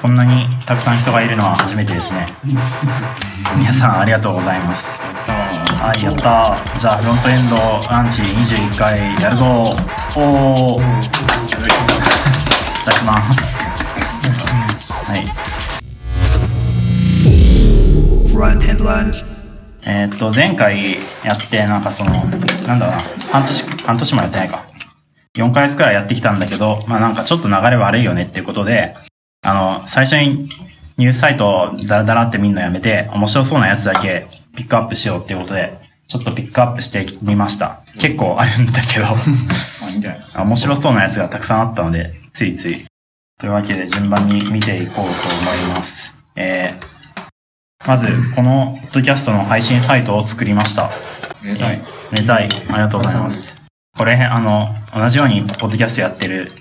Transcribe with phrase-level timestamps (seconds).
[0.00, 2.32] こんなにたくさん人がいるのは初めてですね。
[3.56, 5.00] 皆さんありがとうございます。
[5.02, 6.78] はい、やったー。
[6.78, 7.56] じゃあ、フロントエンド
[7.90, 10.20] ランチ21回やるぞー。
[10.20, 10.82] おー。
[11.04, 11.08] い
[12.84, 13.64] ただきます。
[15.10, 15.26] はい。
[19.84, 22.98] えーっと、前回やって、なんかその、なんだろうな、
[23.32, 24.64] 半年、半年もやってないか。
[25.34, 28.96] 4ヶ月くらいやってきたんだけど、まあなんかちょっと流れ悪いよねっていうことで、
[29.48, 30.46] あの、最初に
[30.98, 37.80] ニュースサイトをダラダラって見るのやめて、面白そうなやつだけピックアップしようっていうことで、ちょっとピックアップしてみました。
[37.98, 40.20] 結構あるんだけど、あ、いいんじゃない？
[40.44, 42.84] 面白そうなやつがたくさんあったので、ついつい。
[43.40, 45.12] というわけで順番に見ていこうと思い
[45.74, 46.14] ます。
[46.36, 50.90] えー、まず、このポッドキャストの配信サイトを作りました。
[51.42, 51.80] めでたい。
[52.12, 52.44] 寝たい。
[52.44, 53.56] ありがとうございます。
[53.96, 56.52] これ、あの、同じようにポッドキャストやってる、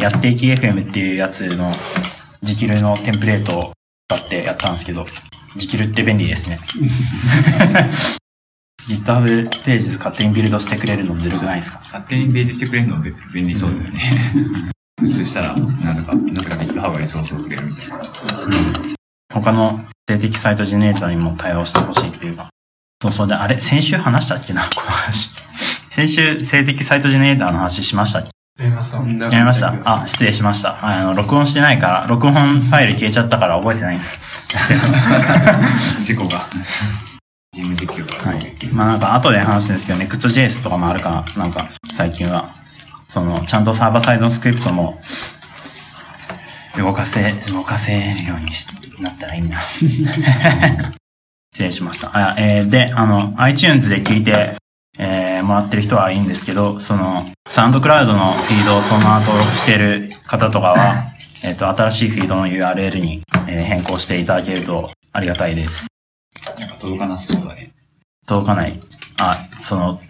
[0.00, 1.70] やっていき FM っていうやつの、
[2.42, 3.72] ジキルのテンプレートを
[4.08, 5.06] 使ってやったんですけど、
[5.56, 6.58] ジキルって便利ですね。
[8.88, 11.80] GitHub ページ勝手にビルドしてくれるのずるくないですか？
[11.84, 14.00] 勝手にベージしてくれるのべ便利そうだよね。
[15.00, 18.00] そしたら、なんだか、なぜか GitHub にソースをくれるみたいな。
[19.32, 22.48] 他の静的サイトジェネレーターにも対応してほしいっていうか。
[23.02, 24.62] そうそうで、あれ先週話したっけな？
[24.74, 25.30] この話。
[25.90, 28.30] 先週静的サイトジェネレーターの話しましたっけ？
[28.58, 28.98] やりました。
[28.98, 29.74] やりました？
[29.84, 30.78] あ、失礼しました。
[30.84, 34.00] あの、録音してないから、録音ファイル消えちゃったから覚えてない。
[36.04, 36.46] 事故が。
[37.54, 38.32] ゲーム実況が。
[38.32, 38.52] はい。
[38.72, 42.48] まあなんか後で話すんですけど、Next.js とかもあるから、なんか最近は、
[43.08, 45.00] その、ちゃんとサーバーサイドのスクリプトも、
[46.76, 48.66] 動かせ、動かせるようにし
[48.98, 49.58] なったらいいな。
[51.54, 52.10] 失礼しました。
[52.12, 54.56] あ、えーで、あの、iTunes で聞いて、
[54.98, 61.04] えーもらってる人はいいんですけど、その、サウンドクラウドのフィードをそのまま登録している方とかは、
[61.44, 65.86] えっ、と、新しいフィードの URL に、えー変更していただけるとありがたいです。
[66.58, 67.72] なんか届かなさそうだね。
[68.26, 68.80] 届かない。
[69.18, 70.00] あ、その。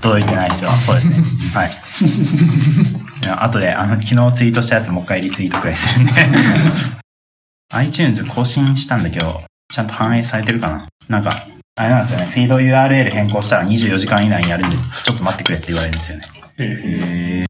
[0.00, 1.16] 届いてない人は、そうですね。
[1.52, 1.70] はい。
[1.70, 6.12] いや後で、あの、昨日ツイートしたやつもう一回リツイートくらいするんで。
[7.74, 10.86] iTunes 更新したんだけど、ちゃんと反映されてるかな？
[11.08, 11.30] なんか、
[11.78, 12.26] あれなんですよね。
[12.26, 16.24] フィード URL 変更したら24時間以内にやるんで、ちょっと待ってくれって言われるんですよね。
[16.58, 17.46] へー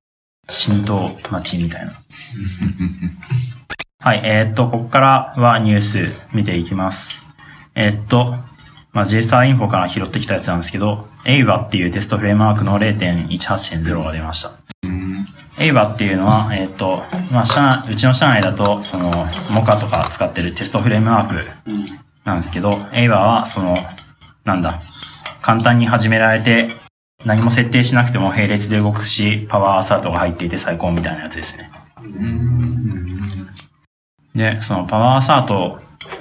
[0.48, 1.92] 浸透待ちみたいな。
[4.00, 7.24] はい、えーっと、ここからはニュース見ていきます。
[7.76, 8.36] えーっと、
[8.92, 14.52] まあ、JSR インフォから拾ってきたやつなんですけど、AVA っていうテストフレームワークの0.18.0が出ました。
[14.84, 15.26] うん。
[15.58, 21.46] AVA っていうのは、えーっと、まあ、社うちの社内だと、その、モカとか使ってるテストフレームワーク
[22.24, 23.76] なんですけど、AVA は、その、
[24.46, 24.80] なんだ、
[25.42, 26.68] 簡単に始められて、
[27.24, 31.68] 何も設定しなくても並列で動くし、パワーアサートが入っていて最高みたいなやつですね。
[34.36, 35.80] で、そのパワーアサートを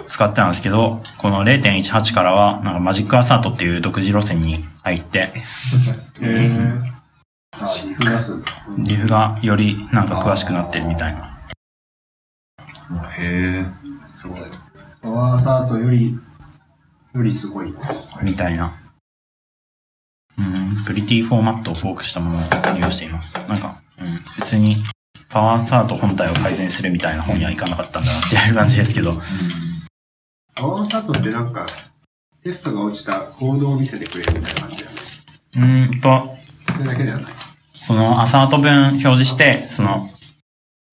[0.10, 5.32] 使ってたんですけど、この0.18からは、なんかマジックアサートっていう独自路線に入って、
[7.62, 8.48] あ、リフ出すんだ。
[8.80, 11.38] リフがよりなんか詳しくなってるみたいな。
[13.20, 13.66] へえ。
[14.08, 14.40] すごい。
[15.04, 16.18] パワーサートより、
[17.16, 17.74] よりすごい。
[18.22, 18.78] みたいな。
[20.38, 22.42] うん、プリティフォーマットをフォークしたものを
[22.76, 23.34] 利用しています。
[23.48, 24.84] なんか、うん、別に
[25.30, 29.22] パワースタート本体を改善するみたいな本にはいかなかったんだなっていう感じですけど、
[30.56, 31.66] パワーサートってなんか、
[32.44, 35.02] テストが落ちたコードを見せてくれるみたいな感じだよね。
[35.56, 36.34] うーんと、
[36.74, 37.34] それだけではない。
[37.74, 40.10] そのアサート分表示して、その、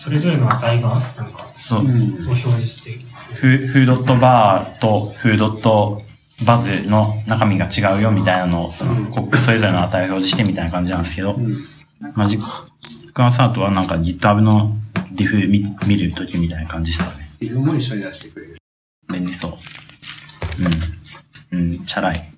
[0.00, 1.86] それぞれの値が、なんか、そう、ん。
[1.86, 2.98] を表示して、
[3.34, 6.02] フードットバーとフードット
[6.44, 11.66] バズの中身が違うよみたいなのを、その、こそれぞれの値を表示してみたいな感じなんですけど、うん。
[12.14, 14.76] マジックアサートはなんか GitHub の
[15.12, 17.28] ディフ見見るときみたいな感じですかね。
[17.40, 18.56] リフも一緒に出してくれる。
[19.12, 19.52] 便利そう。
[21.52, 21.58] うん。
[21.58, 22.32] うん、チャラい。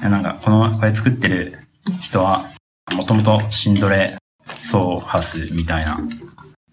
[0.00, 1.58] なんか、この、これ作ってる
[2.00, 2.50] 人は、
[2.94, 4.16] もともとシンドレ
[4.58, 6.00] ソーハスみたいな、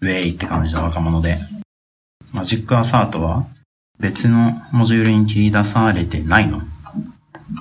[0.00, 1.38] ウェイって感じの若者で、
[2.32, 3.46] マジックアサートは
[4.00, 6.60] 別のモジュールに切り出されてないの？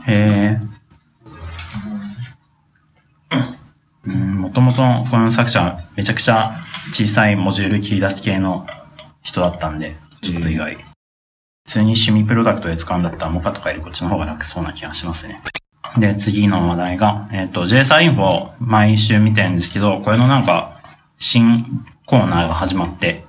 [0.06, 0.60] へえ。
[4.06, 4.78] うん、もともと
[5.10, 6.56] この作者、めちゃくちゃ
[6.94, 8.66] 小さいモジュール切り出す系の
[9.22, 10.76] 人だったんで、ちょっと意外。
[10.76, 15.42] 普通に趣味プロダクトで使うんだったら、モカとかよりこっちの方が楽そうな気がしますね。
[15.98, 20.82] で、次の話題が、えっ、と、JSR インフォ毎週見てるんですけど、これのなんか、
[21.20, 23.26] 新コーナーが始まって、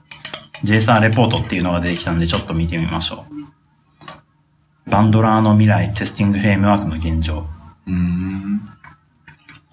[0.65, 4.91] JSR レポートっていうのが出てきたんで、ちょっと見てみましょう。
[4.91, 7.47] バンドラーの未来テスティングフレームワークの現状
[7.87, 8.61] うーん。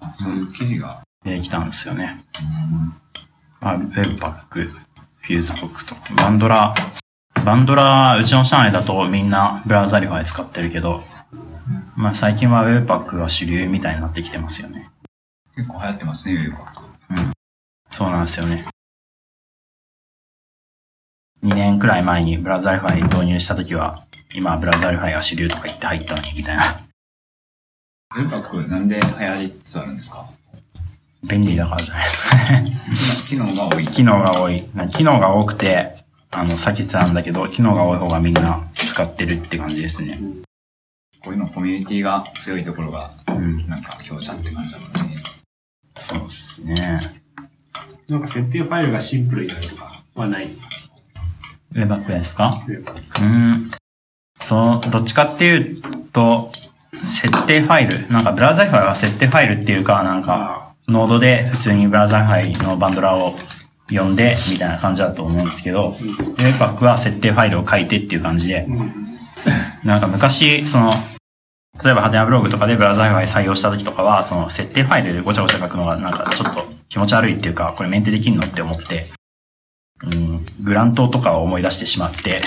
[0.00, 1.02] あ、そういう記事が。
[1.24, 2.24] 出てきたんですよね。
[3.60, 6.72] あ、 webpack、FuseBox とか、バンドラ、
[7.44, 11.02] バンドラ、うちの社内だとみんな Browserify 使ってるけど、
[11.96, 14.90] まあ最近は webpack が主流みたいになってきてますよね。
[15.56, 17.36] 結構流行ってますね、 webpack。
[17.90, 18.75] そうなんですよね。
[21.42, 24.04] 2年くらい前に Browserify 導入したときは、
[24.34, 26.64] 今は Browserify が主流とか言って入ったのに、みたいな。
[28.16, 30.28] ウェブパックなんで流行りつつあるんですか？
[31.24, 32.80] 便利だからじゃないですかね。
[33.26, 33.88] 機能が多い。
[33.88, 34.64] 機能が多い。
[34.96, 40.20] 機能が多くて、あの、避けてたんだけど、機能が多い方がみんな使ってるって感じですね。
[41.22, 43.66] こういうのコミュニティが強いところが、うん。
[43.66, 45.16] なんか強者って感じだからね。
[45.96, 47.00] そうですね。
[48.08, 50.50] なんか設定ファイルがシンプルになるとかはない。
[51.72, 52.62] ウェブバックですか？
[52.66, 53.70] うーん。
[54.40, 55.82] そう、どっちかっていう
[56.12, 56.52] と、
[57.08, 63.34] 設定ファイル、なんか Browserify は設定ファイルっていうか、なんか、 Node で普通に Browserify のバンドラを
[63.90, 68.66] 呼んで、みたいな感じだと思うんですけど、 webpack は設定ファイルを書いてっていう感じで、
[69.84, 70.92] なんか昔、その、
[71.84, 79.06] 例えばはてなブログとかで Browserify 採用した時とかは、その設定ファイルでごちゃごちゃ書くのがなんかちょっと気持ち悪いっていうか、これメンテできんのって思って、
[80.02, 82.42] うん、 Grunt とかを思い出してしまって、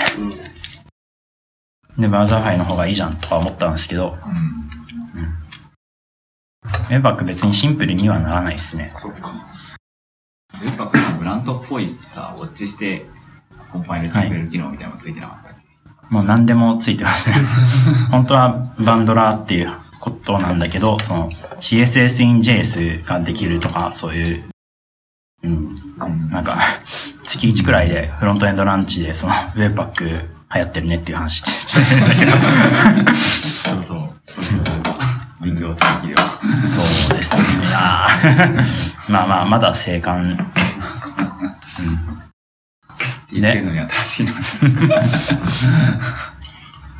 [1.98, 4.70] で、 Browserify の方がいいじゃんとか思ったんですけど、うん。
[6.64, 8.90] webpack 別にシンプルにはならないですね。
[8.94, 9.48] そうか。
[10.54, 13.06] webpack の Grunt っぽいさ、 watch して、
[13.72, 17.36] コンパイルしてくれる機能みたいなのがついてなかったっけ、もう何でもついてますね。
[18.10, 21.30] 本当はバンドラーっていうことなんだけど、その
[21.60, 24.44] CSS in JS ができるとか、そういう、
[25.42, 25.74] うん、
[26.30, 26.56] なんか、
[27.24, 30.20] 月1くらいでフロントエンドランチで、その ウェブパック流
[30.60, 32.32] 行ってるねっていう話してるんだけど、
[33.64, 34.10] そうそう。
[34.26, 34.60] そうそう。
[35.42, 36.28] 勉強続きでは。
[36.28, 36.36] そ
[37.14, 37.42] うですね。
[39.08, 40.44] まあまあ、まだ生還、って
[43.32, 44.32] 言ってるのに新しいの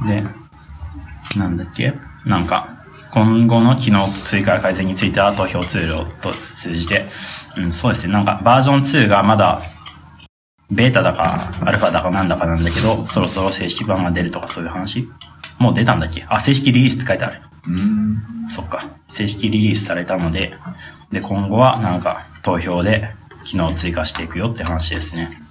[0.08, 0.24] で、
[1.36, 1.92] なんだっけ？
[2.24, 2.68] なんか、
[3.12, 7.06] 今後の機能追加改善については投票ツールをと通じて、
[7.58, 8.12] うん、そうですね。
[8.12, 9.62] なんかバージョン2がまだ、
[10.70, 15.08] ベータだか、アルファだかなんだかなんだけど、そろそろ正式版が出るとかそういう話
[15.58, 16.24] もう出たんだっけ？
[16.28, 17.40] あ、正式リリースって書いてある。
[17.66, 18.48] うん。
[18.48, 18.84] そっか。
[19.08, 20.54] 正式リリースされたので、
[21.10, 23.08] で、今後はなんか投票で
[23.44, 25.42] 機能を追加していくよって話ですね。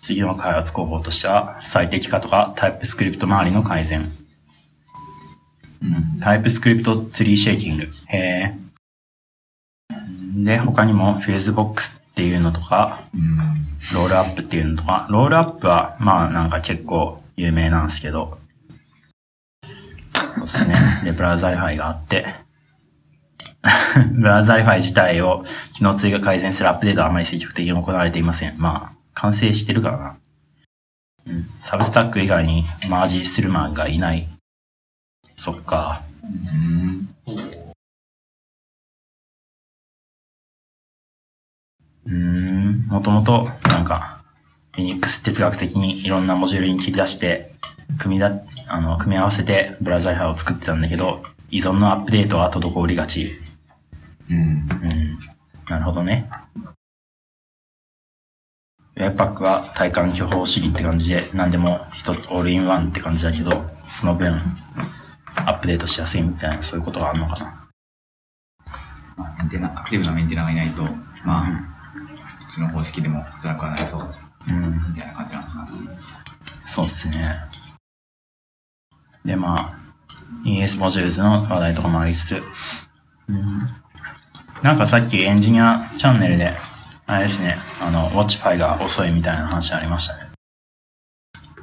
[0.00, 4.10] 次の開発候補としては、最適化とかタイプスクリプト周りの改善。
[6.20, 7.88] TypeScript tree shaking。
[8.06, 8.54] へえ。
[10.44, 13.36] で、他にもフューズボックスっていうのとか、うん。
[13.94, 18.38] Rollup っていうのとか、 Rollup は、まあなんか結構有名なんですけど、
[19.62, 21.00] そうですね。
[21.04, 22.26] で、 Browserify があって、
[24.12, 25.44] Browserify 自体を
[25.74, 28.54] 機能追加改善するアップデートはあまり積極的に行われていません。
[28.58, 30.16] まあ、完成してるからな。
[31.26, 31.50] うん。
[31.60, 34.28] サブスタック以外にマージするマンがいない。
[35.38, 36.02] そっか。
[36.24, 37.08] うん。
[42.06, 44.24] うーん、もともと、なんか、
[44.76, 47.54] Linux 哲学的にいろんなモジュールに切り出して、
[47.98, 48.32] 組みだ、
[48.66, 53.38] あの、組み合わせてブラウザイを作ってたんだけど、依存のアップデートは滞りがち。
[54.28, 54.38] うん。
[54.38, 55.18] うん。
[55.68, 56.28] なるほどね。
[58.96, 64.40] ウェブパックは体感巨峰主義って感じで、何でも一つ all in one って感じだけど、その分、
[65.46, 67.68] アップデートしやすいみたいな、そういうことがあるのかな。
[69.16, 70.82] まあ、メンテナ、アクティブなメンテナーがいないと、
[71.24, 71.46] まあ、
[72.46, 74.14] 普通の方式でも辛くはなりそう、
[74.48, 74.92] うん。
[74.92, 75.70] みたいな感じなんですかね。
[76.66, 77.34] そうっすね。
[79.24, 79.74] で、まあ、
[80.44, 82.42] ES モジュールズの話題とかもありつつ、
[83.28, 83.68] うん、
[84.62, 86.52] なんかさっきエンジニアチャンネルで、
[87.06, 90.30] あれですね、あの、 watchify が遅いみたいな話ありましたね。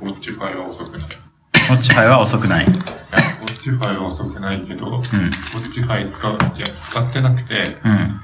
[0.01, 1.24] watchify は遅くない。
[1.65, 2.65] watchify は遅くない。
[2.65, 5.01] いや watchify は遅くないけど、ウォうん。
[5.01, 8.21] ッチファイ使う、いや、使ってなくて、うん。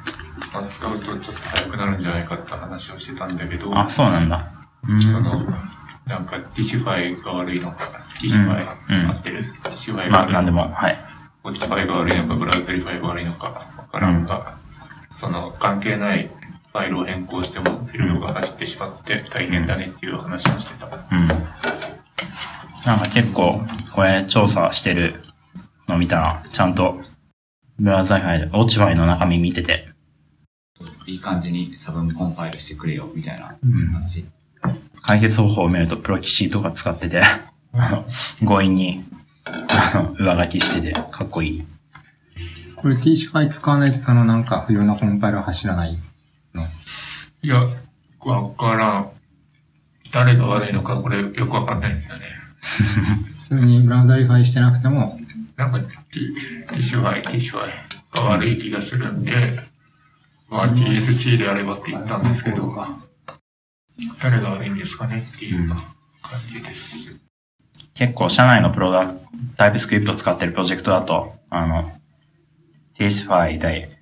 [0.54, 4.48] まあ、使うとちょっと早くなるんじゃないかって話をしてたんだけど、あ、そうなんだ。
[4.88, 5.02] うん。
[5.02, 5.44] その、
[6.06, 9.44] なんか、 tsify が悪いのか、 tsify、うん合ってる？
[9.64, 11.06] tsify がまあ、悪いのか、なんでも、はい。
[11.44, 14.58] watchify が悪いのか、 Browserify が悪いのか、わからんが、
[15.10, 16.30] その、関係ない
[16.72, 20.86] ファイルを変更しても、ビルドが走ってしまって大変だねっていう話をしてた。
[20.86, 21.28] うん。
[22.86, 23.62] なんか結構、
[23.94, 25.22] これ調査してる
[25.88, 27.00] の見たら、ちゃんと、
[27.80, 29.90] Browserify で、 watchify の中身見てて、
[31.06, 34.26] いい感じに差分コンパイルしてくれよ、みたいなうん話。
[35.02, 37.22] 解決方法を見るとプロキシとか使ってて、
[37.74, 38.06] あの、
[38.46, 39.04] 強引に、
[39.46, 41.66] あの、上書きしてて、かっこいい。
[42.76, 46.00] これ T シファイ使わないとそのなんか不要なコンパイルは走らない。
[47.44, 47.60] いや、
[48.20, 49.12] わからん。
[50.12, 52.41] 誰が悪いのかこれよくわかんないですよね。
[52.62, 55.20] 普通に Browserify してなくても、
[55.58, 57.72] なんかティ、ッシュファイ、 tsify
[58.14, 59.60] が悪い気がするんで、
[60.50, 62.74] まあ TSC であればって言ったんですけど、
[64.22, 65.80] 誰が悪いんですかねっていう感
[66.52, 66.96] じです。
[67.94, 69.14] 結構社内のプロダ
[69.58, 71.92] TypeScript を使ってるプロジェクトだと、あの、
[72.98, 73.98] TSFI で、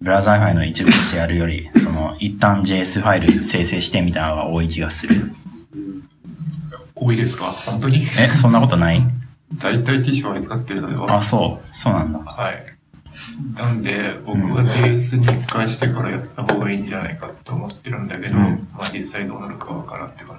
[0.00, 5.34] ブラウザーファイルの一部としてやるより、その、一旦 JS ファイル生成してみたいなのが多い気がする。
[7.00, 7.44] 多いですか？
[7.46, 8.02] 本当に？
[8.18, 9.02] え、そんなことない？
[9.54, 11.76] 大体ティッシュファイ使ってるのではあ、そう。
[11.76, 12.18] そうなんだ。
[12.18, 12.64] はい。
[13.54, 20.38] なんで、僕は JS に一回してからやった方がいいんじゃないかと思ってるんだけど、うんまあ実際どうなるかわからんって感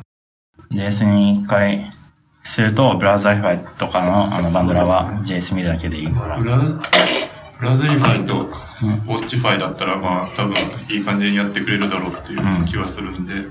[0.70, 0.80] じ。
[0.80, 1.90] JS に一回
[2.44, 6.46] すると、 Browserify とかのあのバンドラは JS 見るだけでいいからブ。
[6.46, 6.80] ラウ
[7.60, 10.54] Browserify とウォッチファイだったら、まあ多分
[10.90, 13.50] いい感じにやってくれるだろうっていう気はするんで、うん。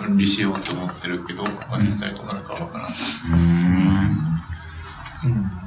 [0.00, 2.88] 分離しようと思ってるけど、まあ実際どうなるかわからん。
[2.88, 4.30] うーん。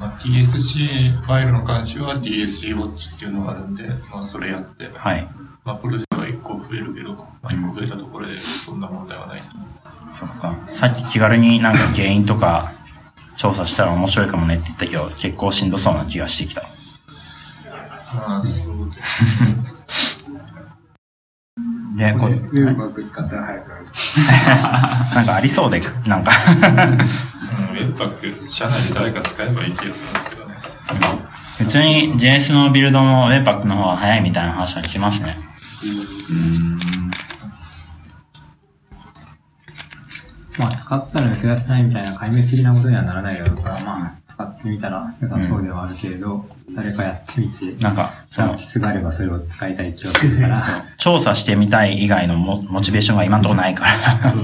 [0.00, 5.28] まあ、TSC ファイルの監視は TSC ウォッチっていうのがあるんで、まあそれやって、はい。
[5.64, 9.42] まあプロジェクトが1個増えるけど、まあ1個増えたところでそんな問題はない。
[10.12, 10.56] そっか。
[10.68, 12.72] さっき気軽になんか原因とか
[13.36, 16.62] 調査したら面白いかもねって言ったけど、結構しんどそうな気がしてきた。
[18.14, 19.24] まあそうです。
[21.94, 23.84] で、こウれ、ェブバッグ使ったら早くなる。
[25.14, 30.54] なんかありそうで、なんかウェブパック、社内で誰か使えばいい気がするんですけどね。
[31.58, 35.38] 普通に JS のビルドも Webpack の方が早いみたいな話は聞きますね。
[40.58, 50.64] まあ、使ったら抜け出せないみたいな壊滅的なことにはならないだろうから、まあ、使ってみたら良さそうではあるけれど、誰かやってみて、なんか、その、質があればそれを使いたい気がするから、
[50.96, 54.34] 調査してみたい以外のモモチベーションが今のところないから。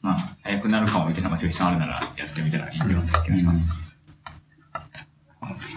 [0.00, 3.66] まあ、早くなるかもみたいなモチベーションあるなら、やってみたらいいような気がします。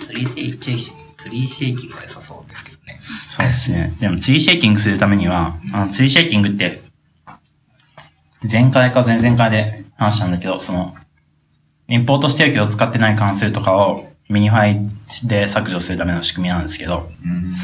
[0.06, 3.00] tree shaking、tree shaking が良さそうですけどね。
[3.30, 3.94] そうですね。
[4.00, 6.82] でも、 tree shaking するためには、あの、 tree shaking って、
[8.50, 10.96] 前回か前々回で話したんだけど、その、
[11.88, 17.56] インポートしてるけど使ってない関数とかを minify で削除するための仕組みなんですけど、うん。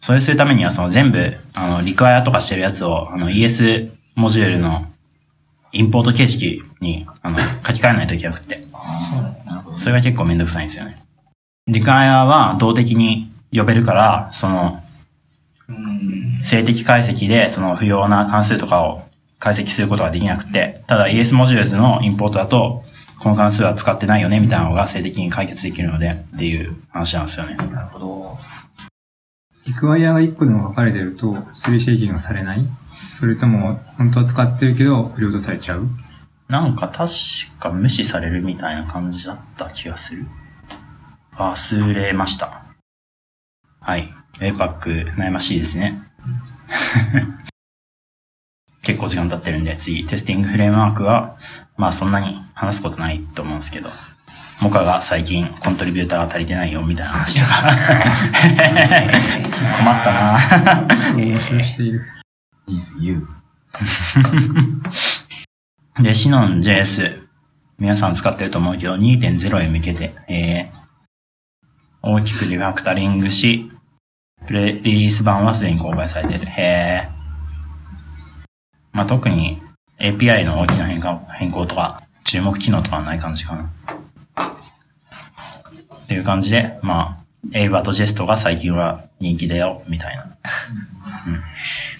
[0.00, 4.86] それするためには、その全部、あの、 require とかしてるやつを、あの、ES モジュールの
[5.72, 8.60] インポート形式に、あの、書き換えないといけなくて。
[9.76, 11.02] それが結構めんどくさいんですよね。
[11.66, 14.82] リクワイアは動的に呼べるから、その、
[16.42, 19.04] 静的解析で、その不要な関数とかを
[19.38, 22.84] 解析することができなくて、ただ ES モジュールズのインポートだと、
[23.20, 27.54] この関数は使ってないよね、みたいなのが静的に解決できるので、っていう話なんですよね。
[27.54, 28.38] なるほど。
[29.66, 32.66] リクワイアが1個でも書かれてると、スリーシェイキングされない
[33.06, 35.86] それとも、本当は使ってるけど、不良とされちゃう
[36.48, 37.12] なんか確
[37.58, 40.26] か無視されるみたいな感じだった気がする。
[41.36, 42.64] 忘れました。
[43.80, 44.08] はい。
[44.40, 46.02] ウェイパック悩ましいですね。
[48.82, 51.36] 結構時間経ってるんで、次、テスティングフレームワークは、
[51.76, 53.90] まあそんなに話すことないと思うんですけど、
[54.60, 57.62] モカが最近コントリビューターが足りてないよみたいな話とか。
[59.78, 60.38] 困ったな
[61.16, 62.06] 面白している。
[62.68, 63.26] is you.
[66.02, 67.22] で、シノン JS、
[67.78, 73.70] 皆さん使ってると思うけど、2.0へ向けて、えー、大きくリファクタリングし、
[74.46, 76.46] プレリリース版はすでに公開されてる。
[76.46, 77.10] へー。
[78.92, 79.62] まあ、特に
[80.00, 83.70] API の大きな変化変更とか、注目機能とかはない感じかな。
[86.04, 90.36] っていう感じで、まあ、エイバとジェストが最近は人気だよ、みたいな。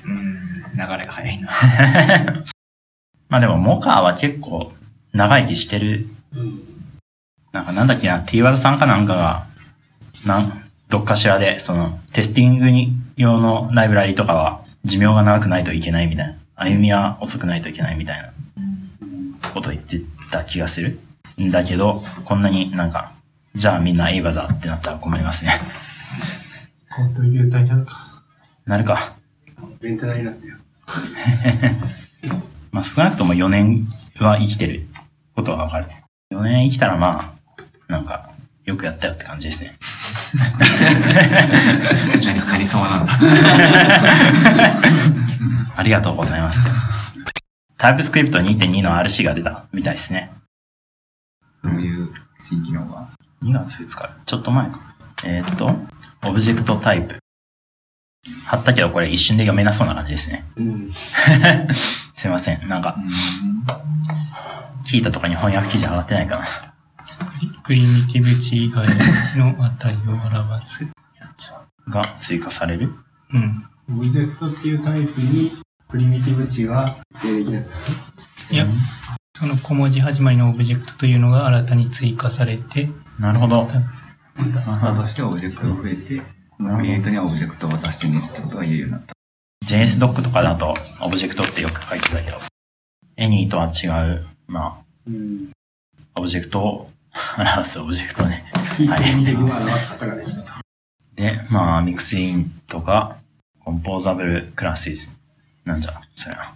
[0.06, 0.22] うん、
[0.74, 1.50] 流れが早いな。
[3.28, 4.72] まあでも、モカは結構
[5.12, 6.08] 長生きしてる。
[7.52, 9.46] なんかなんだっけな、T ワルさんかなんかが、
[10.24, 16.39] なん、どっかしらで、その、テスティングに用のライブラリとかは寿命が長くないといけないみたいな。
[16.62, 18.32] 歩みは遅くないといけないみたいな
[19.54, 19.98] ことを言って
[20.30, 21.00] た気がする。
[21.40, 23.14] んだけど、こんなになんか、
[23.54, 25.52] じゃあみんなエイバだってなったら困りますね。
[26.94, 28.22] コントリビューターになるか。
[28.66, 29.16] なるか。
[29.80, 30.56] ベントラになったよ。
[32.72, 33.88] まあ少なくとも4年
[34.18, 34.86] は生きてる
[35.34, 35.86] ことはわかる。
[36.30, 38.30] 4年生きたらまあ、なんか、
[38.66, 39.78] よくやったよって感じですね。
[42.24, 43.12] 何かカリスマなんだ。
[45.76, 46.60] ありがとうございます。
[47.76, 50.32] タイプスクリプト2.2の RC が出たみたいですね。
[51.64, 53.08] どういう新機能が
[53.42, 54.10] ？2月2日？
[54.26, 54.80] ちょっと前か。
[55.24, 55.74] えーっと、
[56.26, 57.18] オブジェクトタイプ。
[58.46, 60.44] 貼ったけどこれ一瞬で読めなそうな感じですね。
[60.56, 60.90] うん。
[62.14, 62.68] すいません。
[62.68, 64.84] なんかう、ん。
[64.84, 66.69] キータとかに翻訳記事上がってないかな。
[67.64, 68.86] プリミティブ値以外
[69.36, 70.90] の値を表すや
[71.36, 71.52] つ。
[71.90, 72.94] が追加される？
[73.32, 73.66] うん。
[73.90, 75.52] オブジェクトっていうタイプに
[75.88, 77.66] プリミティブ値が定できない。
[78.52, 78.66] いや、
[79.36, 83.68] その小文字始まりのオブジェクトというのが新たに追加されて、なるほど。
[84.36, 89.14] アンサーとしてはオブジェクトが増えて、この create にはオブジェクトを渡してねってことが言えるようになった。
[89.66, 92.38] JSDoc とかだと、オブジェクトってよく書いてたけど、
[93.16, 95.50] any とは違う、まうん。
[96.14, 96.90] あ、オブジェクトを
[97.38, 98.44] 表すオブジェクトね。
[98.76, 100.52] 非プリミティブを表す方ができたと。
[101.16, 103.16] で、まあ、ミックスインとか、
[103.64, 105.10] コンポーザブルクラス s
[105.64, 106.54] なんじゃ、それは。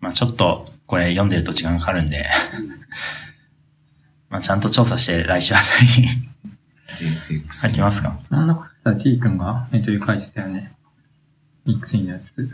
[0.00, 2.28] まあ、ちょっと、これ読んでると時間かかるんで、
[4.30, 5.64] まあ、ちゃんと調査して来週あた
[5.98, 6.08] りに
[6.96, 7.66] JSX。
[7.68, 8.18] 書きますか？
[8.30, 10.72] なんだこれさ、T 君がエントリー書いてたよね。
[11.64, 12.48] ミックスインのやつ。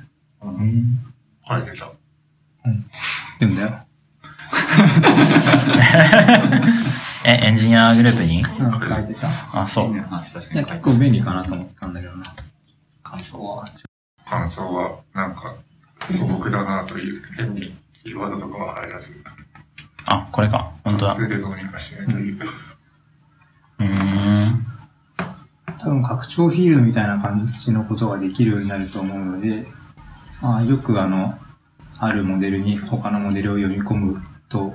[1.45, 1.91] はい、出た。
[3.39, 3.85] 読んだよ。
[7.25, 8.43] え、エンジニアグループに？
[8.43, 9.29] うん、書いてた。
[9.53, 9.93] あ、そう。
[9.93, 12.25] 話確かに結構便利かなと思ったんだけどな。
[13.03, 13.65] 感想は？
[14.27, 15.55] 感想は、なんか、
[16.05, 19.15] 素朴だなという、変にキーワードとかは入らず、
[20.07, 20.73] あ、これか。
[20.83, 21.15] 本当だ。
[21.15, 22.41] 数でどうにかしないという。
[23.79, 23.87] うー
[24.47, 24.67] ん。
[25.79, 29.67] 多分拡張フィールドみたいな感じのことができるようになると思うので、
[30.41, 31.39] まあ、よくあの、
[31.99, 34.75] あるモデルに他のモデルを読み込むと、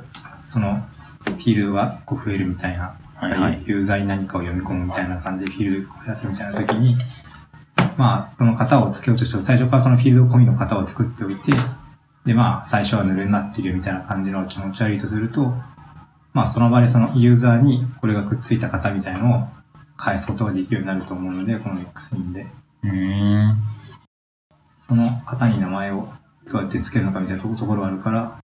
[0.49, 0.85] その
[1.31, 6.95] フィールドが1個増えるみたいな、はいはいユーザーに何かを読み込むみたいな感じでフィールドを増やすみたいな時に、
[7.97, 11.51] まあ、その型をつけようとしても、最初からそのフィールド込みの型を作っておいて、
[12.25, 15.53] で、まあ、最初はヌルになっているみたいな感じの気持ち悪いとすると、
[16.33, 19.47] まあ、その場でそのユーザーにこれがくっついた型みたいのを
[19.97, 22.45] 返すことができるようになると思うので、この X インで。
[24.87, 26.07] その型に名前を
[26.49, 28.37] どうやって付けるのかみたいなところがあるから、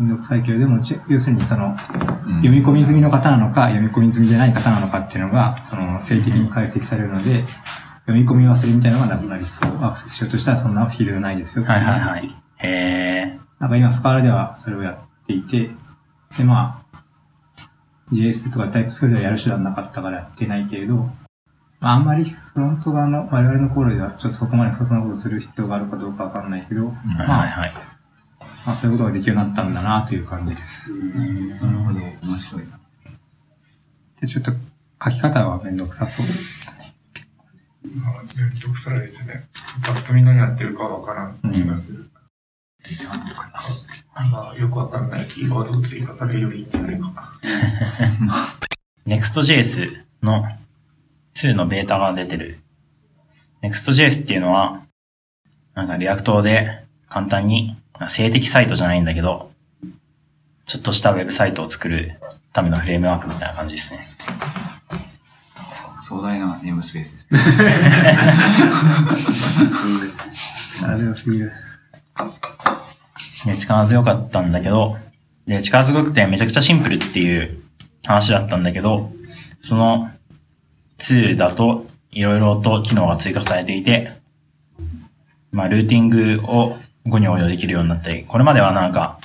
[0.00, 7.44] めんどくさいけれども、ち要するにその、読み込み済みの型なのか、読み込み済みじゃない型なのかっていうのが、その、性的に解析されるので、
[8.06, 9.84] 読み込み忘れみたいなのがなくなりそう。
[9.84, 11.64] アクセスしようとしたらそんなフィールドないですよ。
[11.64, 12.26] はいはいはい。
[12.56, 13.38] へえ。
[13.58, 15.70] なんか今、スカーラではそれをやっていて、
[16.38, 17.04] で、まあ、
[18.12, 21.10] JS とかタイプスクリプトではやる手段なかったからやってないけれど、
[21.80, 27.72] まあ、あんまりフロント側の我々の頃ではちょっとそこまで複雑なことをする必要があるかどうかわかんないけど、はいまあ、はいはい。
[28.66, 30.92] まあ、そういうことができるようになったんだなという感じです。
[30.92, 32.00] なるほど。
[32.00, 32.78] 面白いな。
[34.20, 34.52] で、ちょっと
[35.02, 36.26] 書き方はめんどくさそう。
[37.96, 39.48] まあ、めんどくさいですね。
[39.82, 42.10] パッと見何やってるかわからん気がする。
[44.14, 47.38] まあ、よくわかんないキーワードを追加されるよりいいんじゃないかな。
[49.06, 50.46] Next.js の
[51.34, 52.60] 2のベータが出てる。
[53.62, 54.82] Next.js っていうのは、
[55.74, 57.76] なんか React で簡単に、
[58.08, 59.50] 静的サイトじゃないんだけど、
[60.66, 62.20] ちょっとしたウェブサイトを作る
[62.52, 64.08] ためのフレームワークみたいな感じですね。
[66.00, 67.40] 壮大なネームスペースですね。
[70.80, 71.52] 力強すぎる。
[73.46, 74.96] で力強かったんだけど、
[75.46, 77.62] で、力強くてめちゃくちゃシンプルっていう
[78.04, 79.12] 話だったんだけど、
[79.60, 80.10] その
[80.98, 84.12] 2だといろいろと機能が追加されていて、
[85.52, 89.18] まあ、ルーティングを5に応用できるようになったり、これまではなんか、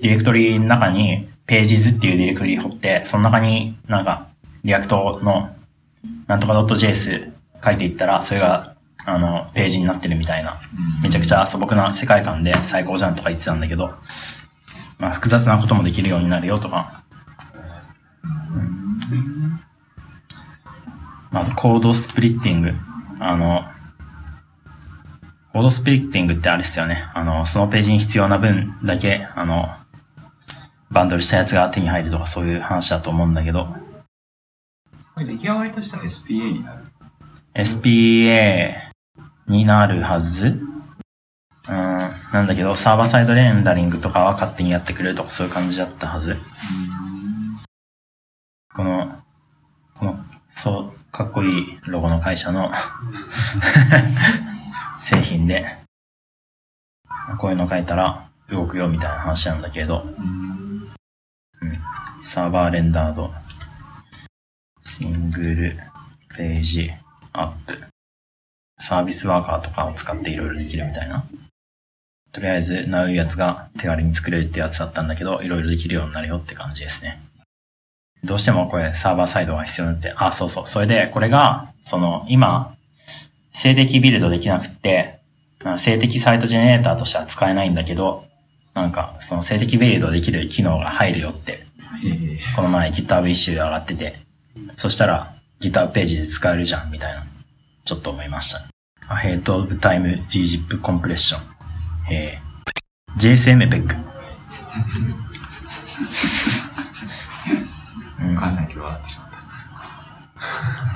[0.00, 4.28] ディレクトリの中に、 pages っていうディレクトリ掘って、その中になんか、
[4.64, 5.54] React の、
[6.26, 10.60] なんとか .js 書いていったら、それが、あの、ページになってるみたいな、
[11.02, 13.94] めちゃくちゃ素朴な世界観で最高じゃんとか言ってたんだけど、
[14.98, 17.02] まあ、複雑なこともできるようになるよとか、
[18.22, 19.60] うん。
[21.30, 22.74] まあ、コードスプリッティング。
[23.18, 23.64] あの、
[25.52, 27.10] コードスプリッティングってあれですよね。
[27.12, 29.68] あの、そのページに必要な分だけ、あの、
[30.90, 33.66] バンドルしたやつが手に入るとかそういう話だと思うんだけど、
[35.14, 36.84] これ出来上がりとしては SPA になる。
[37.54, 38.74] SPA
[39.48, 40.60] になるはず？
[41.68, 46.36] うん、なんだけど、サーバーサイドレンダリングとかは勝手にやってくれるとかそういう感じだったはず。
[48.72, 49.18] この、
[49.94, 52.70] この、そう、かっこいいロゴの会社の
[55.10, 55.66] 製品で、
[57.36, 60.88] こういうの書いたら動くよみたいな話なんだけど、うん、
[62.22, 63.28] サーバーレンダード、
[64.84, 65.80] シングル
[66.36, 66.92] ページ
[67.32, 67.76] アップ、
[68.80, 71.26] サービスワーカーとかを使っていろいろできるみたいな。
[72.30, 77.20] とりあえず、なうやつが手軽に作れるってやつだったんだけど、いろいろできるようになるよって感じですね。
[78.22, 80.68] どうしてもこれサーバーサイドが必要になって、あ、そうそう。
[80.68, 82.76] それで、これが、その、今、
[83.52, 85.20] 静的ビルドできなくって、
[85.62, 88.24] あの静的サイトジェネレーターとしては使えないんだけど、
[88.74, 91.66] なんか、その静的ビルドできる機能が入るよって、
[92.04, 94.20] えーこの前 GitHub イッシュで上がってて、
[94.76, 97.26] そしたら GitHub ページで使えるじゃん、みたいな、
[97.84, 98.66] ちょっと思いました。
[99.14, 101.38] Ahead of Time gzip Compression。
[102.10, 104.10] えー、JSMPEG。
[108.22, 109.40] うん、かわかんないけど笑ってしまった。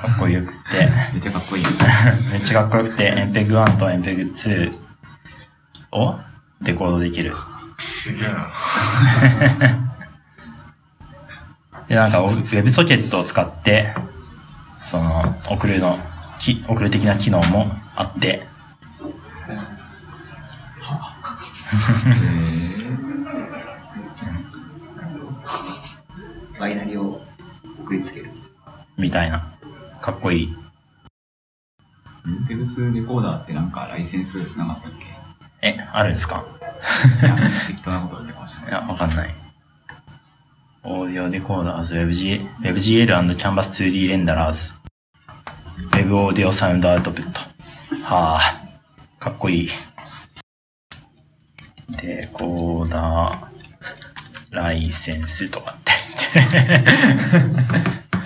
[0.08, 1.70] っこよくって、 めっちゃかっこいいよ。
[2.32, 4.78] めっちゃかっこよくて、MPEG1 と MPEG2
[5.92, 6.18] を
[6.62, 7.34] デコードできる。
[7.78, 8.52] すげえな。
[11.88, 13.94] で、なんか、ウェブソケットを使って、
[14.80, 15.98] その、送るの、
[16.38, 18.46] き送る的な機能もあって、
[26.58, 27.20] バイナリを
[27.82, 28.30] 送りつける。
[28.96, 29.53] みたいな。
[30.04, 30.54] かっこいい。
[32.46, 35.06] ペグ2レコーダーってなんかライセンスなかったっけ
[35.66, 36.44] え、あるんですか？
[37.22, 37.34] いや、
[37.66, 38.72] 適当なこと言ってかもしれないい。
[38.74, 39.34] や、わかんない。
[40.82, 44.74] オーディオデコーダーズ、WebG WebGL and Canvas 2D レンダラーズ。
[45.96, 47.40] Web オーディオサウンドアウトプット。
[48.04, 48.60] はあ、
[49.18, 49.70] かっこいい。
[52.02, 55.92] デコーダー、ライセンスとかって
[56.34, 56.90] 言って。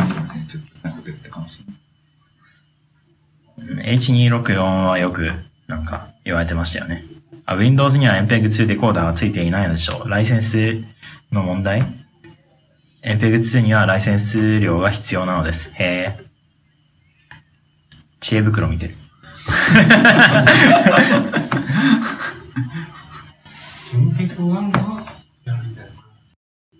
[0.02, 1.78] すいません、ちょっと適当なこと言ったかもしれない。
[3.92, 5.32] H264 はよく
[5.66, 7.04] なんか言われてましたよね。
[7.46, 10.08] あ Windows には MPEG2 デコーダーがついていないのでしょう。
[10.08, 10.84] ライセンス
[11.32, 11.82] の問題
[13.04, 15.70] ?MPEG2 にはライセンス料が必要なのです。
[15.74, 16.28] へえ。
[18.20, 18.94] 知恵袋見てる。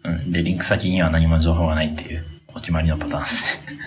[0.04, 0.32] うん。
[0.32, 3.78] で、リンク先には何も情報がないっていうお決まりのパターンですね。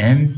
[0.00, 0.34] M-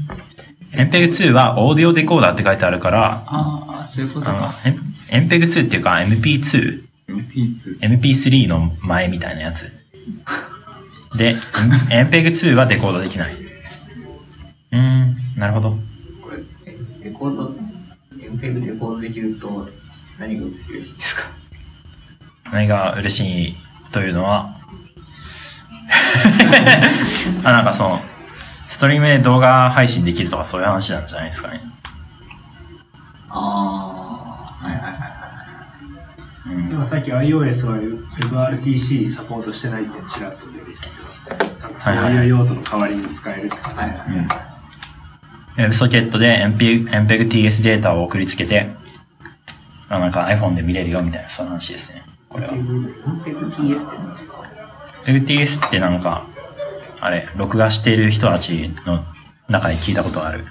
[0.72, 7.80] MPEG2 はオーディオデコーダーって書いてあるから、ああ、そういうことあのか。、M- MPEG2 っていうか MP2 MP2。
[7.80, 9.70] MP3 の前みたいなやつ。
[11.16, 11.36] で、
[11.90, 13.34] MPEG2 はデコードできない。
[13.34, 15.70] うーん、なるほど。
[16.22, 17.54] これ、えレコード、
[18.18, 19.68] MPEG レコードできると
[20.18, 21.24] 何が嬉しいですか？
[22.50, 23.56] 何が嬉しい
[23.92, 24.58] というのは、
[27.44, 28.00] あ、なんかその、
[28.72, 31.60] ストリームで動画配信できるとかそういう話なんじゃないですかね。
[33.28, 34.98] ああ、はいはいはいは
[36.48, 36.54] い。
[36.54, 37.76] うんでもさっき iOS は
[38.56, 40.88] WebRTC サポートしてないってちらっと出てきた
[41.36, 44.28] けど、なんかそういう用途の代わりに使えるって感じですね。
[45.58, 45.64] うん。
[45.66, 48.70] WebSocket で MP MPEG-TS データを送りつけて、
[49.90, 52.06] あなんか iPhone で見れるよみたいな、その話ですね。
[52.30, 52.54] これは。
[52.54, 54.42] MPEG-TS って何ですか
[55.04, 56.31] ？MPEG-TS ってなんか、
[57.04, 59.04] あれ、録画してる人たちの
[59.48, 60.46] 中で聞いたことがある。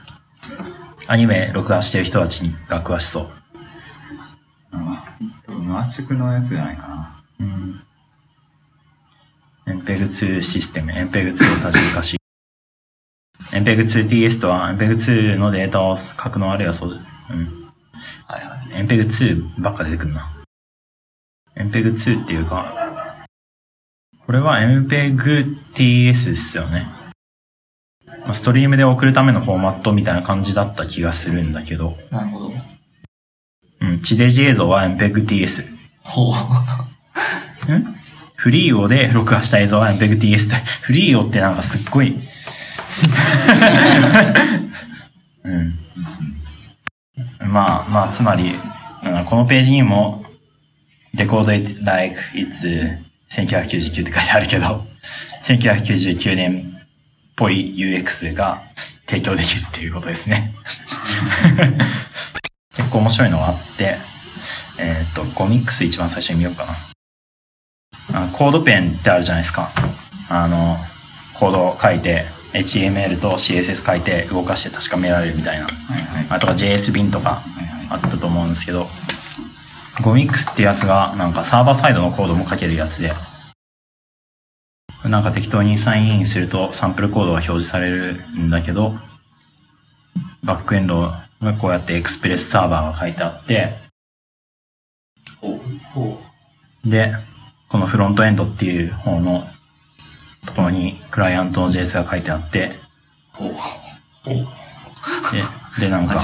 [1.07, 3.29] アニメ録画してる人たちが詳しそう。
[4.73, 7.23] あ多分圧縮のやつじゃないかな。
[7.39, 7.83] うん。
[9.65, 12.17] MPEG-2 システム、MPEG-2 を多重化し。
[13.51, 17.71] MPEG-2TS とは MPEG-2 のデータを書くのあるいはそう、うん。
[18.27, 18.85] はいはい。
[18.85, 20.29] MPEG-2 ばっか出てくるな。
[21.55, 22.80] MPEG-2 っていうか、
[24.25, 26.87] これは MPEG-TS ですよね。
[28.07, 32.53] まあストリームで送るためのフォーマットみたいな感じだった気がするんだけど、なるほど。
[33.81, 35.65] うん、地デジ映像は MPEG-TS。
[36.03, 36.31] ほ
[37.67, 37.73] う。
[37.73, 37.95] ん
[38.35, 42.19] フリーオで録画した映像は MPEG-TS って、フリーオってなんかすっごい、
[45.43, 45.79] うん。
[47.39, 50.25] まあ、まあ、つまり、うんこのページにも、
[51.15, 52.97] Decode it like it's
[53.31, 54.85] 1999って書いてあるけど、
[55.43, 56.83] 1999年っ
[57.35, 58.61] ぽい UX が
[59.07, 60.53] 提供できるっていうことですね。
[62.75, 63.97] 結構面白いのがあって、
[64.77, 66.77] えっ、と、ゴミックス一番最初に見ようかな。
[68.13, 69.69] あコードペンってあるじゃないですか。
[70.27, 70.77] あの、
[71.33, 75.63] コードを書いて、HTML と CSS 書いて動かして確かめられるみたいな。
[75.63, 76.27] はいはい。
[76.29, 77.43] あとか JS 便とか。
[77.91, 78.87] あったと思うんですけど、
[80.01, 83.13] ゴミックスってやつがなんかサーバーサイドのコードも書けるやつで、
[85.03, 88.95] なんか適当にサインインするとサンプルコードが表示されるんだけど、
[90.43, 91.27] バックエンドが
[91.59, 93.77] こうやってエクスプレスサーバーが書いてあって、
[96.85, 97.13] で、
[97.69, 99.47] このフロントエンドっていう方の
[100.45, 102.79] ところにクライアントの JS が書いてあって、
[105.77, 106.15] で、で、なんか、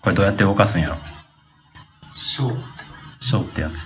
[0.00, 0.96] これどうやって動かすんやろ
[2.38, 3.84] Show。Show ってやつ。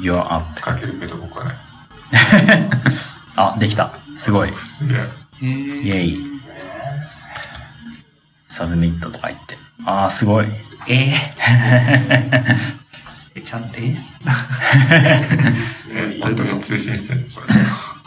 [0.00, 0.60] Your up.
[0.60, 1.54] 書けるけど僕はね。
[3.36, 3.92] あ、できた。
[4.18, 4.52] すごい。
[4.76, 4.98] すげえ。
[4.98, 6.24] へイェイ。
[8.48, 9.56] submit とか言って。
[9.86, 10.46] ああ、すごい。
[10.88, 11.12] えー、
[13.36, 13.94] え、ちゃんと、 え
[15.92, 17.46] え、本当に通信してるそれ。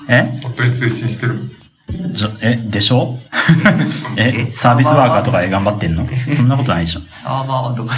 [0.10, 0.38] え？
[0.44, 1.50] 本当に通信してる
[2.12, 3.20] じゃえ、でしょ？
[4.18, 6.06] え、 Service Worker とかで頑張ってんの？
[6.36, 7.02] そんなことないでしょ。
[7.08, 7.90] サーバーはどこ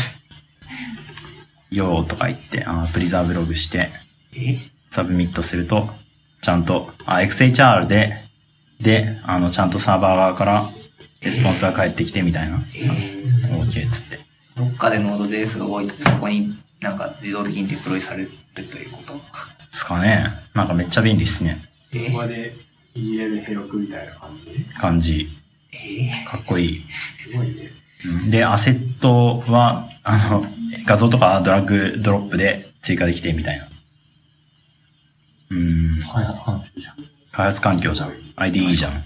[1.72, 3.90] よーとか言って、あー preserve log して、
[4.88, 5.90] submit すると、
[6.42, 8.26] ちゃんと、あ、XHR で、
[8.82, 10.70] で、あの、ちゃんとサーバー側から、
[11.22, 12.64] レスポンスが返ってきてみたいな。
[12.76, 14.20] えー、OK っつって。
[14.56, 19.14] どっかで Node.js が動いてて、そこになんか自動的にデプロイされるということ？
[19.14, 19.20] で
[19.72, 20.26] すかね。
[20.54, 21.62] なんかめっちゃ便利っすね。
[21.94, 22.56] えここで
[22.96, 24.66] いじれるヘロクみたいな感じ？
[24.80, 25.30] 感じ。
[25.72, 26.86] えかっこいい。
[27.18, 27.72] すごいね。
[28.06, 30.46] うんで、アセットは、あの、
[30.86, 33.68] 画像とかドラッグドロップで追加できてみたいな。
[35.52, 36.04] うん。
[36.12, 36.96] 開発環境じゃん。
[37.32, 38.14] 開発環境じゃん。
[38.36, 39.04] IDE じゃん。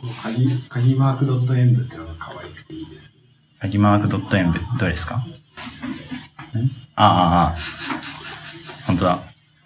[0.00, 3.12] この鍵、鍵マークドットエンブってのが可愛くていいです。
[3.60, 5.16] 鍵マークドットエンブ、どれですか？
[5.16, 5.24] ん
[6.94, 7.56] ああ、ああ。
[8.86, 9.12] 本当だ。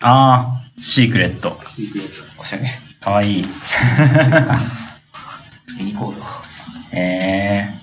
[0.00, 1.60] ああ、シークレット。
[1.66, 2.40] シークレット。
[2.40, 2.70] おしゃれ。
[3.00, 3.44] かわいい。
[5.80, 6.22] ニコード。
[6.92, 7.77] ええー。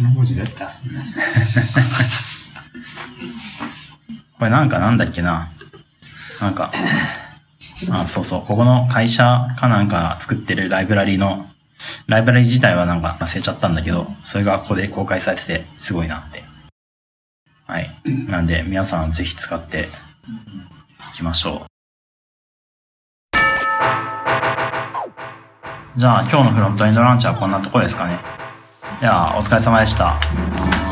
[0.00, 1.04] 7文字だったっすね。
[4.38, 5.50] これなんかなんだっけな。
[6.40, 6.72] なんか、
[7.90, 11.46] あ、そうそう、ここの会社かなんか作ってるライブラリの、
[12.06, 16.42] ライブラリ自体はなんか忘れちゃったんだけど、それがここで公開されてて、すごいなって。
[17.66, 17.94] はい。
[18.26, 19.90] なんで、皆さんぜひ使って
[21.12, 21.70] いきましょう。
[25.96, 28.39] じゃあ今日のフロントエンドランチはこんなとこですかね。
[29.00, 30.89] では、お疲れ様でした。